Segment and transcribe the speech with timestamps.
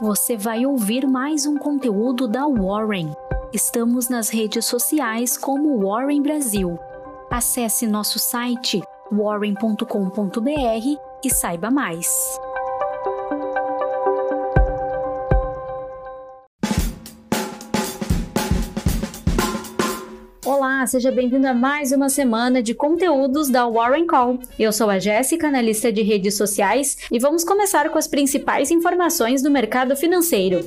[0.00, 3.14] você vai ouvir mais um conteúdo da Warren.
[3.52, 6.78] Estamos nas redes sociais como Warren Brasil.
[7.30, 8.80] Acesse nosso site
[9.12, 10.48] warren.com.br
[11.22, 12.08] e saiba mais.
[20.80, 24.38] Olá, seja bem-vindo a mais uma semana de conteúdos da Warren Call.
[24.58, 29.42] Eu sou a Jéssica, analista de redes sociais, e vamos começar com as principais informações
[29.42, 30.64] do mercado financeiro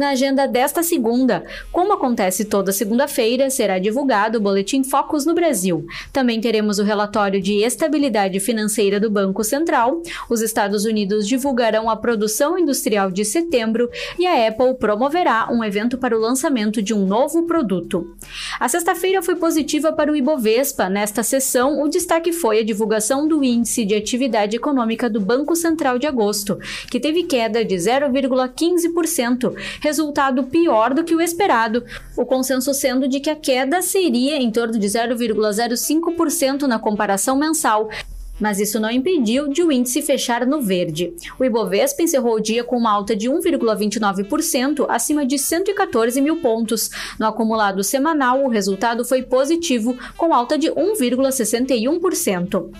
[0.00, 1.44] na agenda desta segunda.
[1.70, 5.86] Como acontece toda segunda-feira, será divulgado o Boletim Focus no Brasil.
[6.10, 10.02] Também teremos o relatório de estabilidade financeira do Banco Central.
[10.30, 15.98] Os Estados Unidos divulgarão a produção industrial de setembro e a Apple promoverá um evento
[15.98, 18.16] para o lançamento de um novo produto.
[18.58, 20.88] A sexta-feira foi positiva para o Ibovespa.
[20.88, 25.98] Nesta sessão, o destaque foi a divulgação do Índice de Atividade Econômica do Banco Central
[25.98, 26.58] de agosto,
[26.90, 29.54] que teve queda de 0,15%,
[29.90, 31.84] resultado pior do que o esperado,
[32.16, 37.90] o consenso sendo de que a queda seria em torno de 0,05% na comparação mensal,
[38.38, 41.12] mas isso não impediu de o índice fechar no verde.
[41.38, 46.88] O Ibovespa encerrou o dia com uma alta de 1,29%, acima de 114 mil pontos.
[47.18, 52.70] No acumulado semanal, o resultado foi positivo, com alta de 1,61%.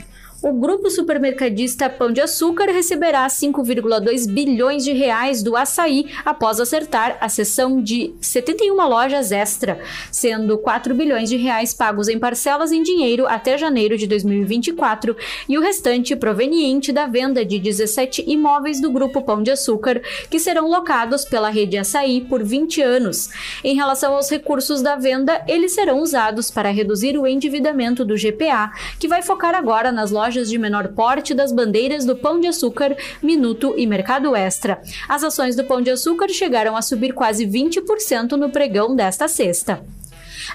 [0.42, 7.19] O grupo supermercadista Pão de Açúcar receberá 5,2 bilhões de reais do açaí após acertar
[7.20, 9.78] a cessão de 71 lojas extra,
[10.10, 15.14] sendo 4 bilhões de reais pagos em parcelas em dinheiro até janeiro de 2024
[15.47, 20.41] e o restante proveniente da venda de 17 imóveis do grupo Pão de Açúcar, que
[20.41, 23.28] serão locados pela rede Açaí por 20 anos.
[23.62, 28.72] Em relação aos recursos da venda, eles serão usados para reduzir o endividamento do GPA,
[28.98, 32.47] que vai focar agora nas lojas lojas de menor porte das bandeiras do Pão de
[32.47, 34.81] Açúcar, Minuto e Mercado Extra.
[35.09, 39.84] As ações do Pão de Açúcar chegaram a subir quase 20% no pregão desta sexta.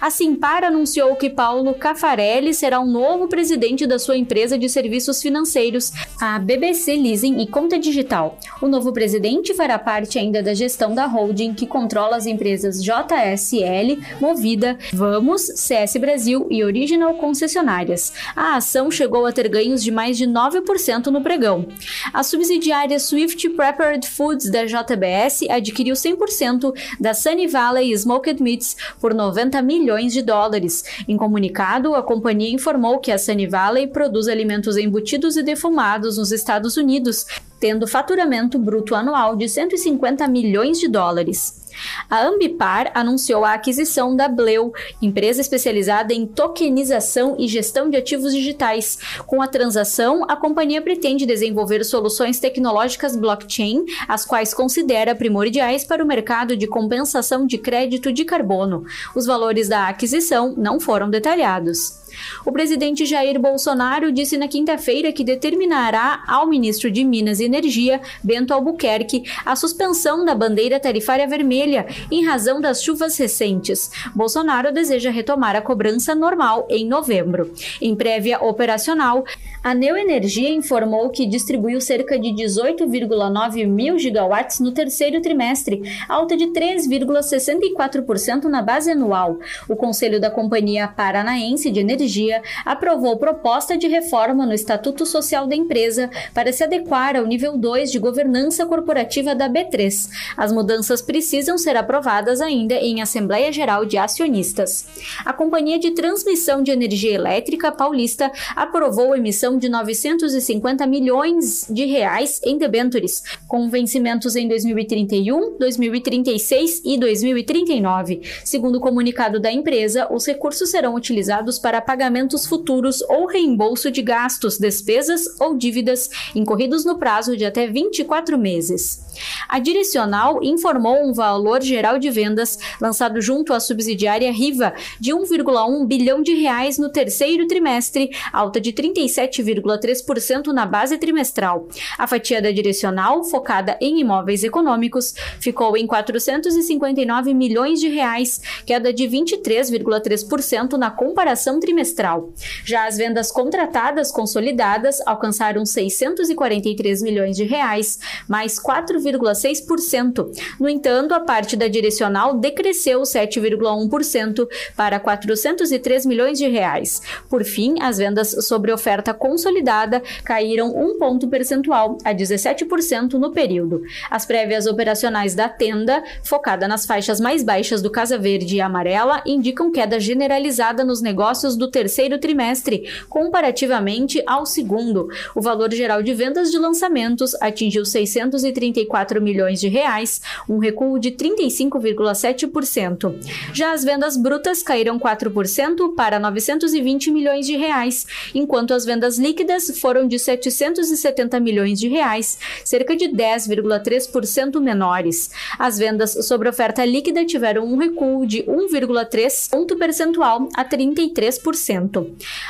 [0.02, 5.22] A Simpar anunciou que Paulo Cafarelli será o novo presidente da sua empresa de serviços
[5.22, 8.38] financeiros, a BBC Leasing e Conta Digital.
[8.62, 14.00] O novo presidente fará parte ainda da gestão da holding que controla as empresas JSL,
[14.20, 18.14] Movida, Vamos, CS Brasil e Original Concessionárias.
[18.36, 21.68] A ação chegou a ter ganhos de mais de 9% no pregão.
[22.14, 29.14] A subsidiária Swift Prepared Foods da JBS adquiriu 100% da Sunny Valley Smoked Meats por
[29.14, 30.84] 90 milhões milhões de dólares.
[31.08, 36.32] Em comunicado, a companhia informou que a Sunny Valley produz alimentos embutidos e defumados nos
[36.32, 37.28] Estados Unidos,
[37.60, 41.65] tendo faturamento bruto anual de 150 milhões de dólares.
[42.10, 48.34] A Ambipar anunciou a aquisição da Bleu, empresa especializada em tokenização e gestão de ativos
[48.34, 48.98] digitais.
[49.26, 56.04] Com a transação, a companhia pretende desenvolver soluções tecnológicas blockchain, as quais considera primordiais para
[56.04, 58.86] o mercado de compensação de crédito de carbono.
[59.16, 62.05] Os valores da aquisição não foram detalhados.
[62.46, 68.02] O presidente Jair Bolsonaro disse na quinta-feira que determinará ao ministro de Minas e Energia,
[68.24, 73.92] Bento Albuquerque, a suspensão da bandeira tarifária vermelha em razão das chuvas recentes.
[74.16, 77.52] Bolsonaro deseja retomar a cobrança normal em novembro.
[77.82, 79.24] Em prévia operacional,
[79.64, 86.48] a Neoenergia informou que distribuiu cerca de 18,9 mil gigawatts no terceiro trimestre, alta de
[86.48, 89.40] 3,64% na base anual.
[89.68, 95.48] O Conselho da Companhia Paranaense de Energia Energia aprovou proposta de reforma no Estatuto Social
[95.48, 100.08] da empresa para se adequar ao nível 2 de governança corporativa da B3.
[100.38, 104.86] As mudanças precisam ser aprovadas ainda em Assembleia Geral de Acionistas.
[105.26, 111.86] A Companhia de Transmissão de Energia Elétrica Paulista aprovou a emissão de 950 milhões de
[111.86, 118.22] reais em debêntures, com vencimentos em 2031, 2036 e 2039.
[118.44, 123.90] Segundo o comunicado da empresa, os recursos serão utilizados para pagar pagamentos futuros ou reembolso
[123.90, 129.02] de gastos, despesas ou dívidas incorridos no prazo de até 24 meses.
[129.48, 135.86] A Direcional informou um valor geral de vendas lançado junto à subsidiária Riva de 1,1
[135.88, 141.70] bilhão de reais no terceiro trimestre, alta de 37,3% na base trimestral.
[141.98, 148.92] A fatia da Direcional, focada em imóveis econômicos, ficou em 459 milhões de reais, queda
[148.92, 152.34] de 23,3% na comparação trimestral trimestral.
[152.66, 160.32] Já as vendas contratadas consolidadas alcançaram 643 milhões de reais, mais 4,6%.
[160.60, 167.02] No entanto, a parte da direcional decresceu 7,1% para 403 milhões de reais.
[167.30, 173.82] Por fim, as vendas sobre oferta consolidada caíram um ponto percentual a 17% no período.
[174.10, 179.22] As prévias operacionais da tenda, focada nas faixas mais baixas do Casa Verde e Amarela,
[179.26, 185.10] indicam queda generalizada nos negócios do terceiro trimestre, comparativamente ao segundo.
[185.36, 191.12] O valor geral de vendas de lançamentos atingiu 634 milhões de reais, um recuo de
[191.12, 193.14] 35,7%.
[193.54, 199.78] Já as vendas brutas caíram 4% para 920 milhões de reais, enquanto as vendas líquidas
[199.78, 205.30] foram de 770 milhões de reais, cerca de 10,3% menores.
[205.60, 211.65] As vendas sobre oferta líquida tiveram um recuo de 1,3 ponto percentual a 33%.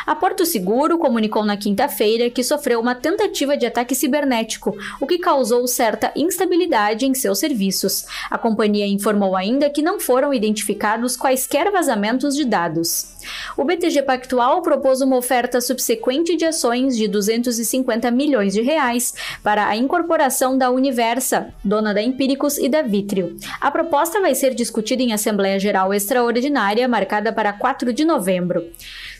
[0.05, 5.17] A Porto Seguro comunicou na quinta-feira que sofreu uma tentativa de ataque cibernético, o que
[5.17, 8.05] causou certa instabilidade em seus serviços.
[8.29, 13.15] A companhia informou ainda que não foram identificados quaisquer vazamentos de dados.
[13.57, 19.13] O BTG Pactual propôs uma oferta subsequente de ações de 250 milhões de reais
[19.43, 23.37] para a incorporação da Universa, dona da Empíricos e da Vitrio.
[23.59, 28.63] A proposta vai ser discutida em Assembleia Geral Extraordinária, marcada para 4 de novembro.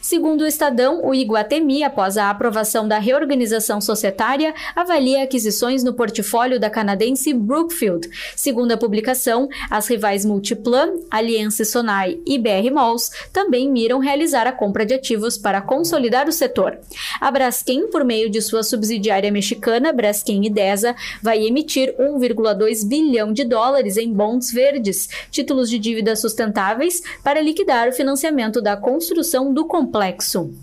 [0.06, 6.60] Segundo o Estadão, o Iguatemi, após a aprovação da reorganização societária, avalia aquisições no portfólio
[6.60, 8.08] da canadense Brookfield.
[8.36, 14.52] Segundo a publicação, as rivais Multiplan, Aliança Sonai e BR Malls também miram realizar a
[14.52, 16.78] compra de ativos para consolidar o setor.
[17.20, 23.44] A Braskem, por meio de sua subsidiária mexicana, Braskem Idesa, vai emitir 1,2 bilhão de
[23.44, 29.66] dólares em bonds verdes, títulos de dívida sustentáveis, para liquidar o financiamento da construção do
[29.66, 30.54] complexo complexo.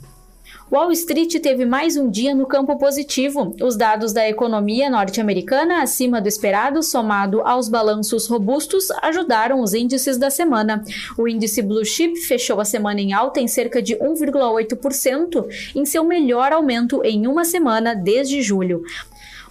[0.71, 3.55] Wall Street teve mais um dia no campo positivo.
[3.63, 10.17] Os dados da economia norte-americana acima do esperado, somado aos balanços robustos, ajudaram os índices
[10.17, 10.83] da semana.
[11.19, 16.05] O índice Blue Chip fechou a semana em alta em cerca de 1,8%, em seu
[16.05, 18.83] melhor aumento em uma semana desde julho.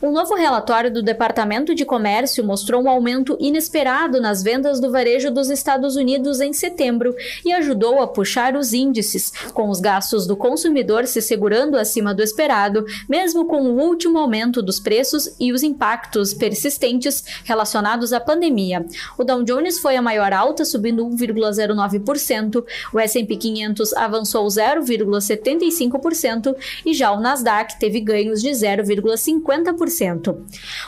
[0.01, 5.29] Um novo relatório do Departamento de Comércio mostrou um aumento inesperado nas vendas do varejo
[5.29, 7.15] dos Estados Unidos em setembro
[7.45, 12.23] e ajudou a puxar os índices, com os gastos do consumidor se segurando acima do
[12.23, 18.83] esperado, mesmo com o último aumento dos preços e os impactos persistentes relacionados à pandemia.
[19.19, 26.91] O Dow Jones foi a maior alta, subindo 1,09%, o S&P 500 avançou 0,75% e
[26.91, 29.90] já o Nasdaq teve ganhos de 0,50%.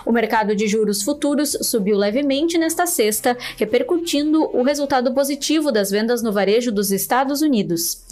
[0.06, 6.22] O mercado de juros futuros subiu levemente nesta sexta, repercutindo o resultado positivo das vendas
[6.22, 8.04] no varejo dos Estados Unidos.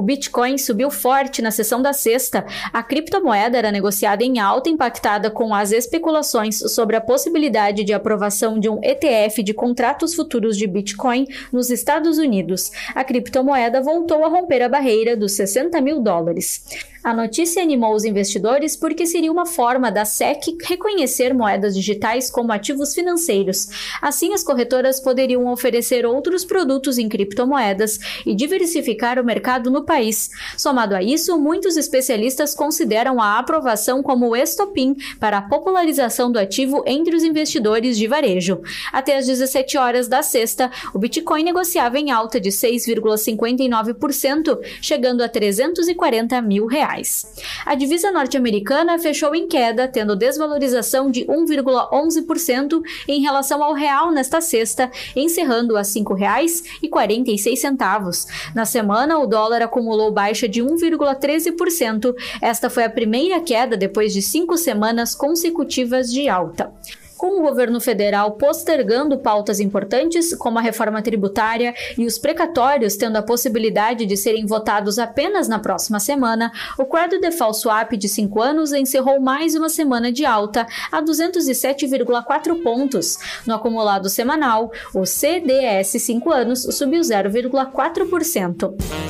[0.00, 2.46] O Bitcoin subiu forte na sessão da sexta.
[2.72, 8.58] A criptomoeda era negociada em alta, impactada com as especulações sobre a possibilidade de aprovação
[8.58, 12.72] de um ETF de contratos futuros de Bitcoin nos Estados Unidos.
[12.94, 16.64] A criptomoeda voltou a romper a barreira dos 60 mil dólares.
[17.02, 22.52] A notícia animou os investidores porque seria uma forma da SEC reconhecer moedas digitais como
[22.52, 23.68] ativos financeiros.
[24.02, 30.30] Assim, as corretoras poderiam oferecer outros produtos em criptomoedas e diversificar o mercado no país.
[30.56, 36.84] Somado a isso, muitos especialistas consideram a aprovação como estopim para a popularização do ativo
[36.86, 38.60] entre os investidores de varejo.
[38.92, 45.28] Até às 17 horas da sexta, o Bitcoin negociava em alta de 6,59%, chegando a
[45.28, 47.26] 340 mil reais reais.
[47.64, 54.40] A divisa norte-americana fechou em queda, tendo desvalorização de 1,11% em relação ao real nesta
[54.40, 58.26] sexta, encerrando a R$ 5,46.
[58.54, 62.14] Na semana, o dólar acumulou baixa de 1,13%.
[62.42, 66.72] Esta foi a primeira queda depois de cinco semanas consecutivas de alta
[67.20, 73.16] com o governo federal postergando pautas importantes, como a reforma tributária e os precatórios tendo
[73.16, 78.40] a possibilidade de serem votados apenas na próxima semana, o Credit Default Swap de 5
[78.40, 83.18] anos encerrou mais uma semana de alta a 207,4 pontos.
[83.46, 89.09] No acumulado semanal, o CDS 5 anos subiu 0,4%.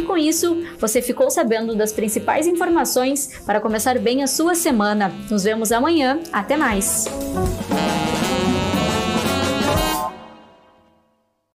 [0.00, 5.12] E com isso, você ficou sabendo das principais informações para começar bem a sua semana.
[5.30, 6.18] Nos vemos amanhã.
[6.32, 7.04] Até mais!